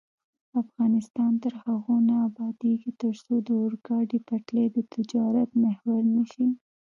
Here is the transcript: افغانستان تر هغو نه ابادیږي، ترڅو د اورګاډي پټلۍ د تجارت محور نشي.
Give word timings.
افغانستان 0.61 1.31
تر 1.43 1.53
هغو 1.63 1.95
نه 2.07 2.15
ابادیږي، 2.27 2.91
ترڅو 3.01 3.33
د 3.47 3.49
اورګاډي 3.61 4.19
پټلۍ 4.27 4.65
د 4.75 4.77
تجارت 4.93 5.49
محور 5.63 6.01
نشي. 6.15 6.47